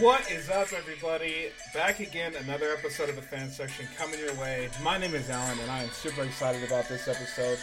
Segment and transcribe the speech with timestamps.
[0.00, 1.50] What is up, everybody?
[1.74, 4.68] Back again, another episode of the fan section coming your way.
[4.80, 7.58] My name is Allen, and I am super excited about this episode.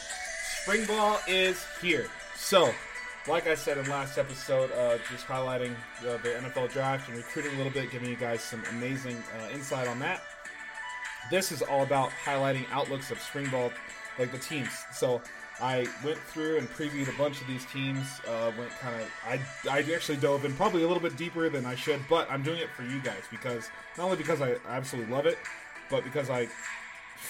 [0.62, 2.08] Spring ball is here.
[2.36, 2.74] So,
[3.26, 7.54] like I said in last episode, uh, just highlighting uh, the NFL draft and recruiting
[7.54, 10.22] a little bit, giving you guys some amazing uh, insight on that.
[11.32, 13.72] This is all about highlighting outlooks of spring ball,
[14.20, 14.72] like the teams.
[14.92, 15.22] So,
[15.62, 18.06] I went through and previewed a bunch of these teams.
[18.28, 21.66] Uh, went kind of, I, I actually dove in probably a little bit deeper than
[21.66, 25.14] I should, but I'm doing it for you guys because not only because I absolutely
[25.14, 25.38] love it,
[25.90, 26.48] but because I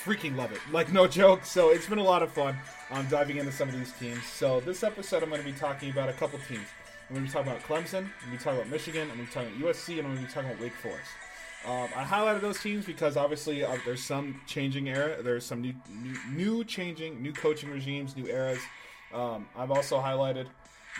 [0.03, 0.59] freaking love it.
[0.71, 1.45] Like no joke.
[1.45, 2.57] So it's been a lot of fun
[2.91, 4.25] um, diving into some of these teams.
[4.25, 6.67] So this episode, I'm going to be talking about a couple teams.
[7.09, 7.99] I'm going to be talking about Clemson.
[7.99, 9.09] I'm going to be talking about Michigan.
[9.11, 10.73] I'm going to be talking about USC, and I'm going to be talking about Wake
[10.73, 11.11] Forest.
[11.67, 15.21] Um, I highlighted those teams because obviously uh, there's some changing era.
[15.21, 18.59] There's some new, new, new changing, new coaching regimes, new eras.
[19.13, 20.47] Um, I've also highlighted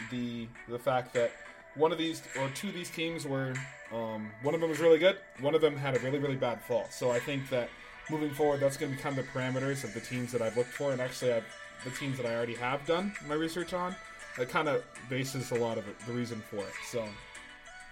[0.09, 1.31] the the fact that
[1.75, 3.53] one of these or two of these teams were
[3.94, 5.17] um, one of them was really good.
[5.39, 6.88] One of them had a really really bad fall.
[6.89, 7.69] So I think that
[8.09, 10.91] moving forward, that's going to become the parameters of the teams that I've looked for,
[10.91, 11.45] and actually I've,
[11.83, 13.95] the teams that I already have done my research on.
[14.38, 16.73] That kind of bases a lot of it, the reason for it.
[16.89, 17.07] So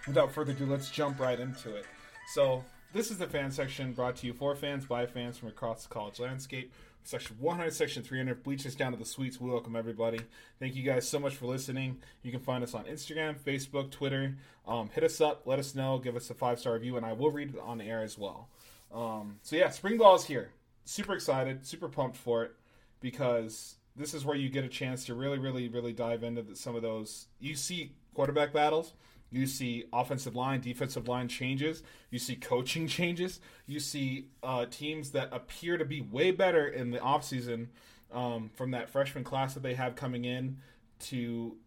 [0.07, 1.85] without further ado, let's jump right into it.
[2.27, 5.83] So this is the fan section brought to you for fans by fans from across
[5.83, 6.71] the college landscape.
[7.05, 9.39] Section 100, Section 300, bleachers down to the suites.
[9.39, 10.21] We welcome everybody.
[10.57, 11.97] Thank you guys so much for listening.
[12.21, 14.37] You can find us on Instagram, Facebook, Twitter.
[14.65, 17.11] Um, hit us up, let us know, give us a five star review, and I
[17.11, 18.47] will read it on air as well.
[18.93, 20.51] Um, so yeah, spring ball is here.
[20.85, 22.51] Super excited, super pumped for it
[23.01, 26.55] because this is where you get a chance to really, really, really dive into the,
[26.55, 27.27] some of those.
[27.39, 28.93] You see quarterback battles
[29.33, 31.81] you see offensive line, defensive line changes.
[32.11, 33.39] You see coaching changes.
[33.65, 37.67] You see uh, teams that appear to be way better in the offseason
[38.11, 40.57] um, from that freshman class that they have coming in
[40.99, 41.57] to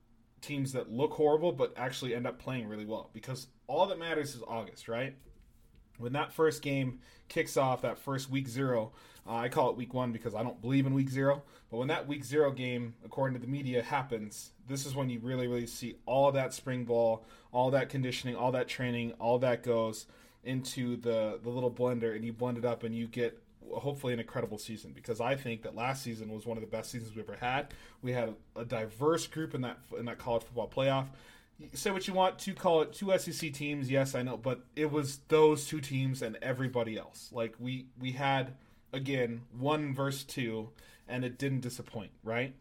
[0.41, 3.11] teams that look horrible but actually end up playing really well.
[3.13, 5.17] Because all that matters is August, right?
[5.99, 8.93] When that first game kicks off, that first week zero,
[9.27, 11.43] uh, I call it week one because I don't believe in week zero.
[11.71, 15.19] But when that week zero game, according to the media, happens, this is when you
[15.21, 19.63] really, really see all that spring ball, all that conditioning, all that training, all that
[19.63, 20.07] goes
[20.45, 23.43] into the the little blender, and you blend it up, and you get
[23.73, 24.93] hopefully an incredible season.
[24.95, 27.75] Because I think that last season was one of the best seasons we ever had.
[28.03, 31.07] We had a, a diverse group in that in that college football playoff
[31.73, 33.91] say what you want to call it two SEC teams.
[33.91, 37.31] Yes, I know, but it was those two teams and everybody else.
[37.33, 38.55] Like we we had
[38.93, 40.71] again one versus two,
[41.09, 42.11] and it didn't disappoint.
[42.23, 42.55] Right?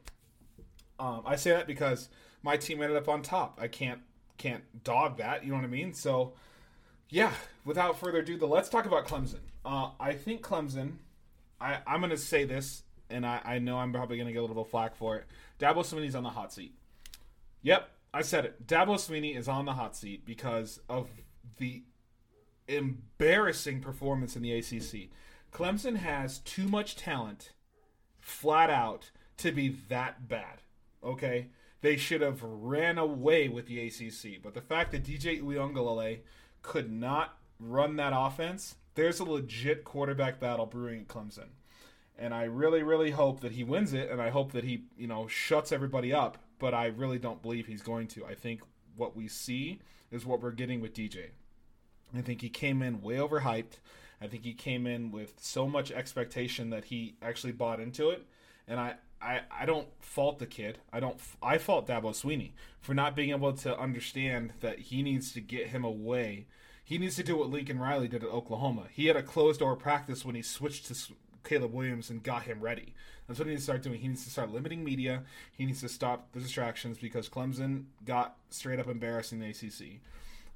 [1.00, 2.10] Um, I say that because
[2.42, 3.60] my team ended up on top.
[3.62, 4.02] I can't
[4.38, 5.44] can't dog that.
[5.44, 5.94] You know what I mean?
[5.94, 6.34] So
[7.10, 7.34] yeah.
[7.64, 9.40] Without further ado, the let's talk about Clemson.
[9.64, 10.98] Uh, I think Clemson.
[11.60, 14.64] I I'm gonna say this, and I, I know I'm probably gonna get a little
[14.64, 15.26] bit flack for it.
[15.60, 16.74] Dabo Swinney's on the hot seat.
[17.62, 18.66] Yep, I said it.
[18.66, 21.10] Dabo Swinney is on the hot seat because of
[21.58, 21.84] the
[22.66, 25.10] embarrassing performance in the ACC.
[25.52, 27.52] Clemson has too much talent,
[28.22, 30.62] flat out, to be that bad.
[31.04, 31.48] Okay,
[31.82, 34.42] they should have ran away with the ACC.
[34.42, 36.20] But the fact that DJ Uiagalelei
[36.62, 41.50] could not run that offense, there's a legit quarterback battle brewing at Clemson.
[42.18, 45.08] And I really, really hope that he wins it, and I hope that he, you
[45.08, 48.26] know, shuts everybody up but I really don't believe he's going to.
[48.26, 48.62] I think
[48.96, 49.80] what we see
[50.12, 51.30] is what we're getting with DJ.
[52.16, 53.80] I think he came in way overhyped.
[54.22, 58.26] I think he came in with so much expectation that he actually bought into it.
[58.68, 60.80] And I, I, I don't fault the kid.
[60.92, 61.20] I don't.
[61.42, 65.68] I fault Dabo Swinney for not being able to understand that he needs to get
[65.68, 66.48] him away.
[66.84, 68.84] He needs to do what Lincoln Riley did at Oklahoma.
[68.92, 70.96] He had a closed door practice when he switched to
[71.46, 72.94] Caleb Williams and got him ready.
[73.28, 74.00] That's what he needs to start doing.
[74.00, 75.24] He needs to start limiting media.
[75.52, 80.00] He needs to stop the distractions because Clemson got straight up embarrassing the ACC.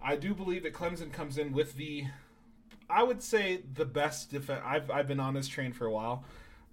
[0.01, 2.05] I do believe that Clemson comes in with the,
[2.89, 4.61] I would say the best defense.
[4.65, 6.23] I've I've been on this train for a while.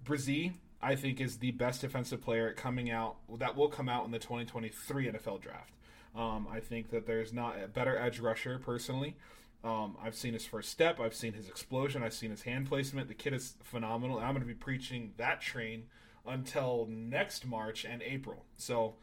[0.05, 4.11] Bresee, I think, is the best defensive player coming out that will come out in
[4.11, 5.73] the 2023 NFL draft.
[6.15, 9.15] Um, I think that there's not a better edge rusher personally.
[9.63, 10.99] Um, I've seen his first step.
[10.99, 12.03] I've seen his explosion.
[12.03, 13.07] I've seen his hand placement.
[13.07, 14.19] The kid is phenomenal.
[14.19, 15.85] I'm going to be preaching that train
[16.25, 18.45] until next March and April.
[18.57, 18.95] So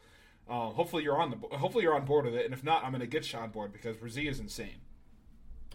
[0.49, 2.45] uh, hopefully you're on the hopefully you're on board with it.
[2.45, 4.79] And if not, I'm going to get you on board because Bresee is insane.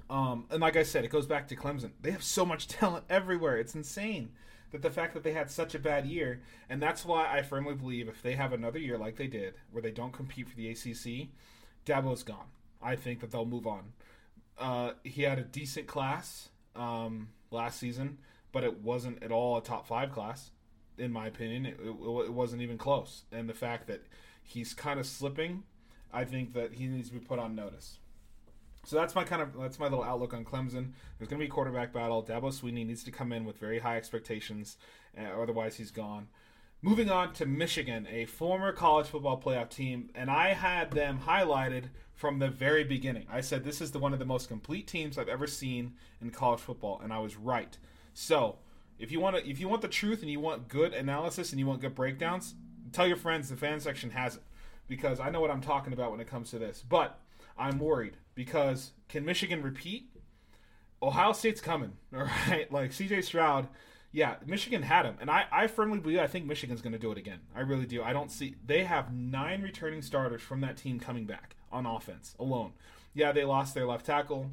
[0.08, 1.90] Um, and like I said, it goes back to Clemson.
[2.00, 3.58] They have so much talent everywhere.
[3.58, 4.30] It's insane
[4.72, 7.74] that the fact that they had such a bad year, and that's why I firmly
[7.74, 10.68] believe if they have another year like they did, where they don't compete for the
[10.68, 11.28] ACC,
[11.84, 12.48] Dabo's gone.
[12.82, 13.92] I think that they'll move on.
[14.60, 18.18] Uh, he had a decent class um, last season,
[18.52, 20.50] but it wasn't at all a top five class,
[20.98, 21.66] in my opinion.
[21.66, 21.90] It, it,
[22.26, 23.22] it wasn't even close.
[23.32, 24.02] And the fact that
[24.42, 25.62] he's kind of slipping,
[26.12, 27.98] I think that he needs to be put on notice.
[28.84, 30.92] So that's my kind of that's my little outlook on Clemson.
[31.18, 32.22] There's going to be a quarterback battle.
[32.22, 34.76] Dabo Swinney needs to come in with very high expectations,
[35.18, 36.28] uh, otherwise he's gone.
[36.82, 41.90] Moving on to Michigan, a former college football playoff team, and I had them highlighted
[42.20, 43.26] from the very beginning.
[43.32, 46.28] I said this is the one of the most complete teams I've ever seen in
[46.28, 47.78] college football, and I was right.
[48.12, 48.58] So,
[48.98, 51.58] if you want to, if you want the truth and you want good analysis and
[51.58, 52.56] you want good breakdowns,
[52.92, 54.42] tell your friends the fan section has it
[54.86, 56.84] because I know what I'm talking about when it comes to this.
[56.86, 57.18] But
[57.56, 60.10] I'm worried because can Michigan repeat?
[61.02, 62.70] Ohio State's coming, all right?
[62.70, 63.66] Like CJ Stroud,
[64.12, 67.12] yeah, Michigan had him, and I, I firmly believe I think Michigan's going to do
[67.12, 67.40] it again.
[67.56, 68.02] I really do.
[68.02, 72.34] I don't see they have nine returning starters from that team coming back on offense
[72.38, 72.72] alone.
[73.14, 74.50] Yeah, they lost their left tackle,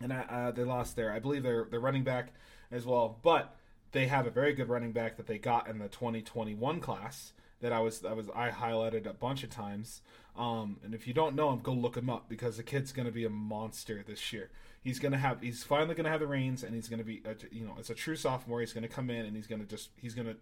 [0.00, 2.32] and uh, they lost their I believe their their running back
[2.70, 3.56] as well, but
[3.92, 7.72] they have a very good running back that they got in the 2021 class that
[7.72, 10.02] I was I was I highlighted a bunch of times.
[10.36, 13.06] Um, and if you don't know him, go look him up because the kid's going
[13.06, 14.50] to be a monster this year.
[14.82, 17.04] He's going to have he's finally going to have the reins, and he's going to
[17.04, 18.60] be a, you know it's a true sophomore.
[18.60, 20.36] He's going to come in and he's going to just he's going to.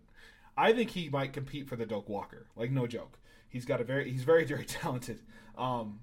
[0.56, 3.18] I think he might compete for the Doak Walker, like no joke.
[3.54, 5.20] He's got a very he's very very talented.
[5.56, 6.00] Um,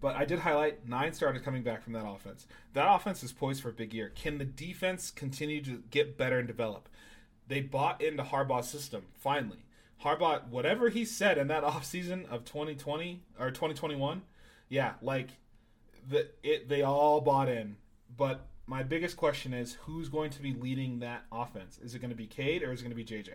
[0.00, 2.48] but I did highlight nine starters coming back from that offense.
[2.74, 4.10] That offense is poised for a big year.
[4.16, 6.88] Can the defense continue to get better and develop?
[7.46, 9.64] They bought into Harbaugh's system finally.
[10.02, 14.22] Harbaugh, whatever he said in that offseason of 2020 or 2021,
[14.68, 15.28] yeah, like
[16.08, 17.76] the it they all bought in.
[18.16, 21.78] But my biggest question is who's going to be leading that offense?
[21.78, 23.30] Is it going to be Cade or is it going to be JJ?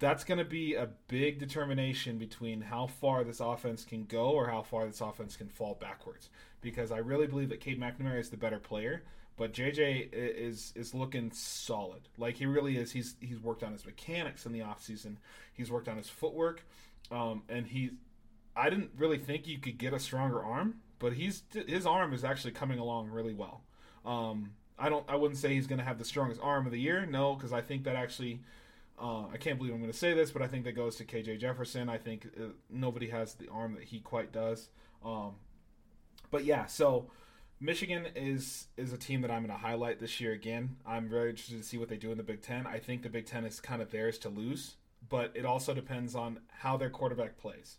[0.00, 4.48] That's going to be a big determination between how far this offense can go or
[4.48, 6.30] how far this offense can fall backwards.
[6.60, 9.02] Because I really believe that Cade McNamara is the better player,
[9.38, 12.02] but JJ is is looking solid.
[12.18, 12.90] Like he really is.
[12.92, 15.16] He's he's worked on his mechanics in the offseason.
[15.52, 16.64] He's worked on his footwork,
[17.10, 17.92] um, and he.
[18.56, 22.24] I didn't really think you could get a stronger arm, but he's his arm is
[22.24, 23.62] actually coming along really well.
[24.04, 25.04] Um, I don't.
[25.08, 27.06] I wouldn't say he's going to have the strongest arm of the year.
[27.06, 28.40] No, because I think that actually.
[29.00, 31.04] Uh, I can't believe I'm going to say this, but I think that goes to
[31.04, 31.88] KJ Jefferson.
[31.88, 34.70] I think uh, nobody has the arm that he quite does.
[35.04, 35.36] Um,
[36.30, 37.10] but yeah, so
[37.60, 40.76] Michigan is is a team that I'm going to highlight this year again.
[40.86, 42.66] I'm very interested to see what they do in the Big Ten.
[42.66, 44.76] I think the Big Ten is kind of theirs to lose,
[45.08, 47.78] but it also depends on how their quarterback plays.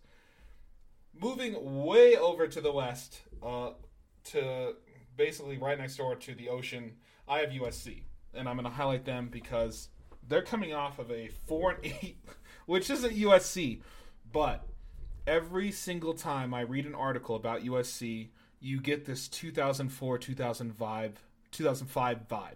[1.19, 3.71] Moving way over to the west, uh,
[4.25, 4.75] to
[5.17, 6.93] basically right next door to the ocean,
[7.27, 9.89] I have USC, and I'm going to highlight them because
[10.29, 12.17] they're coming off of a four and eight,
[12.65, 13.81] which isn't USC,
[14.31, 14.65] but
[15.27, 18.29] every single time I read an article about USC
[18.59, 22.51] you get this 2004 2005 2005 vibe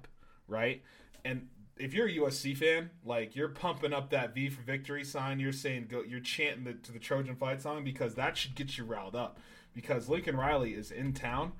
[0.47, 0.81] right?
[1.23, 1.47] And
[1.77, 5.39] if you're a usc fan like you're pumping up that v for victory sign.
[5.39, 8.77] You're saying go you're chanting the, to the trojan fight song because that should get
[8.77, 9.39] you riled up
[9.73, 11.53] because lincoln riley is in town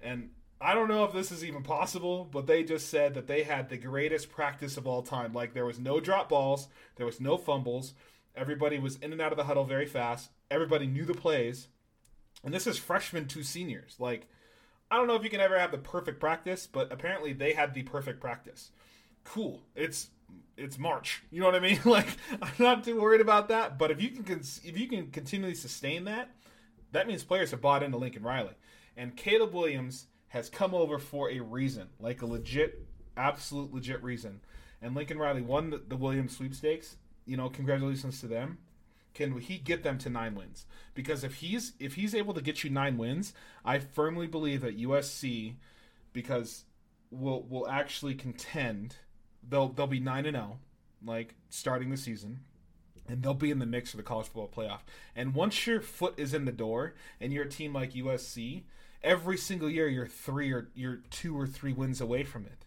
[0.00, 3.44] and I don't know if this is even possible, but they just said that they
[3.44, 5.32] had the greatest practice of all time.
[5.32, 7.94] Like there was no drop balls, there was no fumbles.
[8.34, 10.30] Everybody was in and out of the huddle very fast.
[10.50, 11.68] Everybody knew the plays
[12.44, 13.96] and this is freshmen to seniors.
[13.98, 14.28] Like,
[14.90, 17.74] I don't know if you can ever have the perfect practice, but apparently they had
[17.74, 18.70] the perfect practice.
[19.24, 19.60] Cool.
[19.74, 20.10] It's
[20.56, 21.22] it's March.
[21.30, 21.80] You know what I mean?
[21.84, 22.08] Like,
[22.42, 23.78] I'm not too worried about that.
[23.78, 26.30] But if you can if you can continually sustain that,
[26.92, 28.54] that means players have bought into Lincoln Riley,
[28.96, 34.40] and Caleb Williams has come over for a reason, like a legit, absolute legit reason.
[34.80, 36.96] And Lincoln Riley won the, the Williams sweepstakes.
[37.26, 38.58] You know, congratulations to them
[39.18, 40.64] can he get them to nine wins?
[40.94, 43.32] Because if he's if he's able to get you nine wins,
[43.64, 45.54] I firmly believe that USC,
[46.12, 46.64] because
[47.10, 48.94] will will actually contend.
[49.46, 52.40] They'll they'll be nine and zero, oh, like starting the season,
[53.08, 54.80] and they'll be in the mix for the college football playoff.
[55.16, 58.62] And once your foot is in the door, and you're a team like USC,
[59.02, 62.64] every single year you're three or you're two or three wins away from it,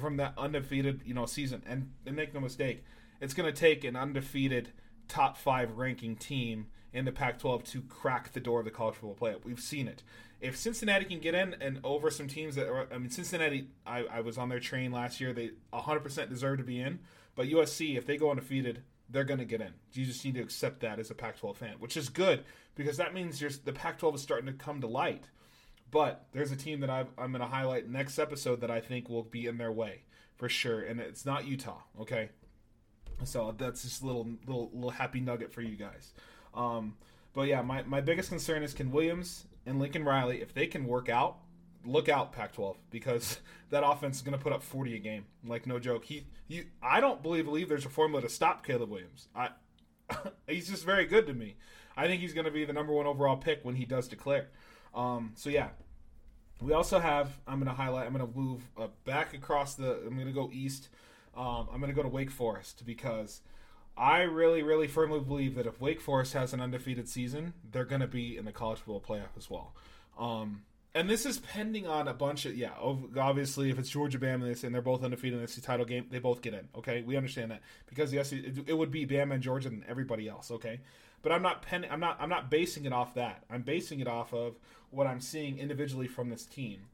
[0.00, 1.62] from that undefeated you know season.
[1.66, 2.84] And, and make no mistake,
[3.20, 4.72] it's going to take an undefeated
[5.08, 8.94] top five ranking team in the Pac 12 to crack the door of the college
[8.94, 9.44] football playoff.
[9.44, 10.02] We've seen it.
[10.40, 14.04] If Cincinnati can get in and over some teams that are, I mean, Cincinnati, I,
[14.04, 15.32] I was on their train last year.
[15.32, 17.00] They 100% deserve to be in.
[17.34, 19.72] But USC, if they go undefeated, they're going to get in.
[19.92, 22.44] You just need to accept that as a Pac 12 fan, which is good
[22.74, 25.24] because that means the Pac 12 is starting to come to light.
[25.90, 29.08] But there's a team that i am going to highlight next episode that I think
[29.08, 30.02] will be in their way
[30.34, 30.80] for sure.
[30.80, 32.30] And it's not Utah, okay?
[33.22, 36.12] So that's just a little little little happy nugget for you guys.
[36.52, 36.96] Um,
[37.32, 40.84] but yeah, my, my biggest concern is can Williams and Lincoln Riley, if they can
[40.86, 41.38] work out,
[41.84, 43.38] look out Pac-12 because
[43.70, 45.26] that offense is going to put up 40 a game.
[45.46, 46.04] Like no joke.
[46.04, 49.28] He you I don't believe believe there's a formula to stop Caleb Williams.
[49.34, 49.50] I
[50.48, 51.56] he's just very good to me.
[51.96, 54.48] I think he's going to be the number one overall pick when he does declare.
[54.94, 55.68] Um, so yeah,
[56.60, 57.38] We also have.
[57.46, 58.06] I'm going to highlight.
[58.06, 60.02] I'm going to move uh, back across the.
[60.06, 60.88] I'm going to go east.
[61.36, 63.40] Um, I'm going to go to Wake Forest because
[63.96, 68.00] I really, really firmly believe that if Wake Forest has an undefeated season, they're going
[68.00, 69.74] to be in the college football playoff as well.
[70.18, 70.62] Um,
[70.94, 72.70] and this is pending on a bunch of yeah.
[73.18, 76.20] Obviously, if it's Georgia, Bama, and they're both undefeated in the SEC title game, they
[76.20, 76.68] both get in.
[76.76, 80.50] Okay, we understand that because yes, it, would be Bama and Georgia and everybody else.
[80.50, 80.80] Okay,
[81.22, 83.42] but I'm not pen, I'm not I'm not basing it off that.
[83.50, 84.56] I'm basing it off of
[84.90, 86.86] what I'm seeing individually from this team.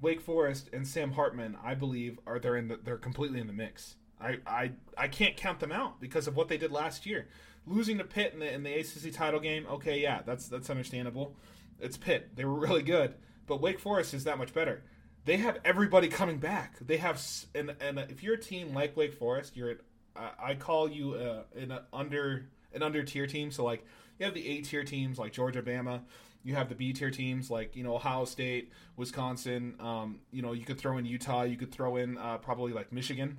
[0.00, 3.52] Wake Forest and Sam Hartman, I believe, are they're in the, they're completely in the
[3.52, 3.96] mix.
[4.20, 7.26] I, I I can't count them out because of what they did last year.
[7.66, 11.34] Losing to Pitt in the in the ACC title game, okay, yeah, that's that's understandable.
[11.80, 13.14] It's Pitt; they were really good,
[13.48, 14.82] but Wake Forest is that much better.
[15.24, 16.76] They have everybody coming back.
[16.80, 17.20] They have
[17.54, 19.76] and and if you're a team like Wake Forest, you're
[20.16, 23.50] I call you uh, an under an under tier team.
[23.50, 23.84] So like
[24.18, 26.02] you have the A tier teams like Georgia, Bama.
[26.44, 29.74] You have the B tier teams like you know Ohio State, Wisconsin.
[29.80, 31.42] Um, you know you could throw in Utah.
[31.42, 33.38] You could throw in uh, probably like Michigan.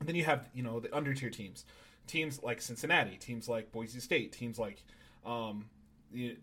[0.00, 1.64] And then you have you know the under tier teams,
[2.06, 4.82] teams like Cincinnati, teams like Boise State, teams like
[5.24, 5.66] um,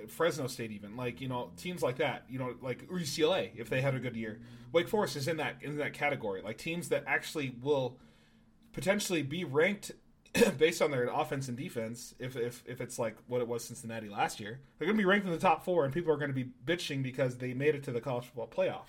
[0.07, 2.23] Fresno State, even like you know teams like that.
[2.29, 4.39] You know like UCLA if they had a good year.
[4.71, 6.41] Wake Forest is in that in that category.
[6.41, 7.97] Like teams that actually will
[8.73, 9.91] potentially be ranked
[10.57, 14.09] based on their offense and defense, if, if if it's like what it was Cincinnati
[14.09, 16.33] last year, they're going to be ranked in the top four, and people are going
[16.33, 18.87] to be bitching because they made it to the college football playoff.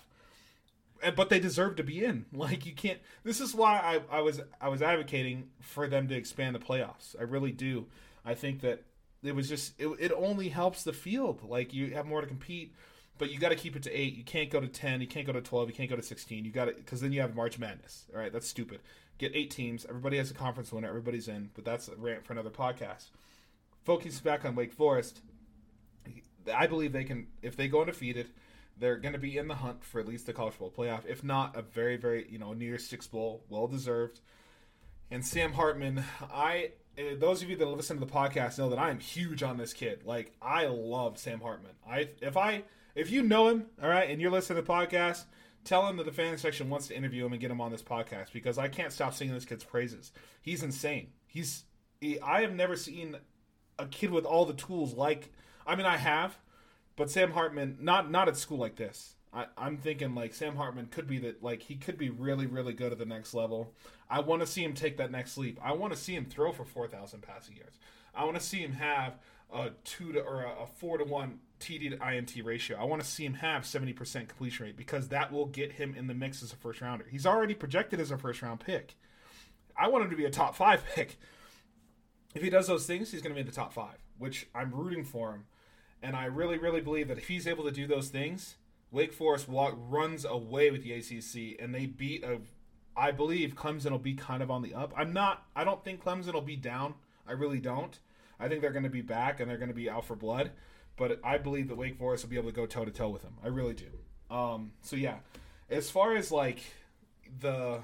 [1.15, 2.25] But they deserve to be in.
[2.33, 2.99] Like you can't.
[3.23, 7.15] This is why I, I was I was advocating for them to expand the playoffs.
[7.19, 7.85] I really do.
[8.25, 8.83] I think that
[9.25, 11.43] it was just it, it only helps the field.
[11.43, 12.73] Like you have more to compete
[13.17, 14.17] but you got to keep it to eight.
[14.17, 14.99] You can't go to ten.
[14.99, 15.69] You can't go to twelve.
[15.69, 16.43] You can't go to sixteen.
[16.43, 18.07] You got to because then you have March Madness.
[18.13, 18.81] All right, that's stupid
[19.17, 19.85] get eight teams.
[19.87, 20.87] Everybody has a conference winner.
[20.87, 21.49] Everybody's in.
[21.53, 23.09] But that's a rant for another podcast.
[23.83, 25.21] Focus back on Wake Forest.
[26.53, 28.27] I believe they can, if they go undefeated,
[28.77, 31.05] they're going to be in the hunt for at least the college bowl playoff.
[31.07, 34.19] If not, a very, very, you know, New Year's Six bowl, well deserved.
[35.09, 36.71] And Sam Hartman, I,
[37.17, 39.73] those of you that listen to the podcast know that I am huge on this
[39.73, 40.03] kid.
[40.05, 41.73] Like, I love Sam Hartman.
[41.87, 42.63] I, if I,
[42.95, 45.25] if you know him, all right, and you're listening to the podcast,
[45.65, 47.83] tell him that the fan section wants to interview him and get him on this
[47.83, 50.13] podcast because I can't stop singing this kid's praises.
[50.41, 51.09] He's insane.
[51.27, 51.65] He's
[51.99, 53.17] he, I have never seen
[53.77, 55.33] a kid with all the tools like
[55.67, 56.37] I mean I have,
[56.95, 59.14] but Sam Hartman not not at school like this.
[59.35, 62.73] I, I'm thinking like Sam Hartman could be that like he could be really really
[62.73, 63.73] good at the next level.
[64.09, 65.59] I want to see him take that next leap.
[65.61, 67.77] I want to see him throw for four thousand passing yards.
[68.15, 69.19] I want to see him have
[69.53, 72.77] a two to or a, a four to one TD to INT ratio.
[72.79, 76.07] I want to see him have 70% completion rate because that will get him in
[76.07, 77.05] the mix as a first rounder.
[77.09, 78.95] He's already projected as a first round pick.
[79.77, 81.17] I want him to be a top five pick.
[82.33, 84.71] If he does those things, he's going to be in the top five, which I'm
[84.73, 85.45] rooting for him.
[86.03, 88.55] And I really, really believe that if he's able to do those things,
[88.95, 92.39] Wake Forest walk, runs away with the ACC and they beat a.
[92.97, 94.93] I believe Clemson will be kind of on the up.
[94.95, 95.45] I'm not.
[95.55, 96.95] I don't think Clemson will be down.
[97.27, 97.99] I really don't.
[98.39, 100.51] I think they're going to be back and they're going to be out for blood
[100.97, 103.21] but I believe that Wake Forest will be able to go toe to toe with
[103.21, 103.33] them.
[103.43, 104.35] I really do.
[104.35, 105.17] Um, so yeah,
[105.69, 106.61] as far as like
[107.39, 107.81] the,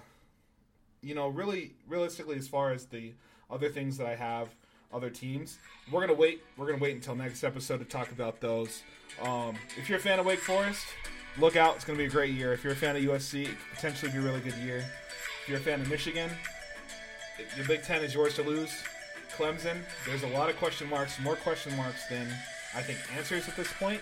[1.01, 3.13] you know, really realistically, as far as the
[3.50, 4.50] other things that I have,
[4.93, 5.57] other teams,
[5.91, 6.43] we're gonna wait.
[6.57, 8.83] We're gonna wait until next episode to talk about those.
[9.21, 10.86] Um, if you're a fan of Wake Forest,
[11.38, 11.75] look out.
[11.75, 12.53] It's gonna be a great year.
[12.53, 14.77] If you're a fan of USC, it could potentially be a really good year.
[15.43, 16.29] If you're a fan of Michigan,
[17.57, 18.71] the Big Ten is yours to lose.
[19.36, 22.27] Clemson, there's a lot of question marks, more question marks than
[22.75, 24.01] I think answers at this point.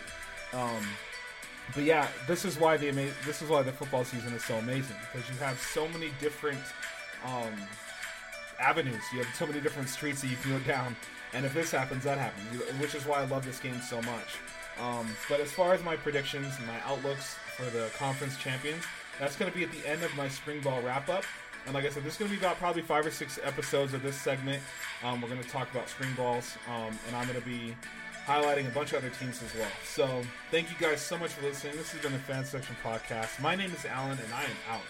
[0.53, 0.83] Um,
[1.73, 4.55] but yeah, this is why the ama- this is why the football season is so
[4.55, 6.59] amazing because you have so many different
[7.25, 7.53] um,
[8.59, 9.03] avenues.
[9.13, 10.95] You have so many different streets that you can go down,
[11.33, 12.61] and if this happens, that happens.
[12.79, 14.37] Which is why I love this game so much.
[14.79, 18.83] Um, but as far as my predictions and my outlooks for the conference champions,
[19.19, 21.23] that's going to be at the end of my spring ball wrap up.
[21.65, 23.93] And like I said, this is going to be about probably five or six episodes
[23.93, 24.63] of this segment.
[25.03, 27.75] Um, we're going to talk about spring balls, um, and I'm going to be
[28.25, 29.71] highlighting a bunch of other teams as well.
[29.83, 31.75] So thank you guys so much for listening.
[31.75, 33.41] This has been the Fan Section Podcast.
[33.41, 34.81] My name is Allen, and I am out.